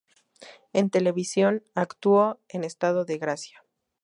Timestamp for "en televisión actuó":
0.73-2.39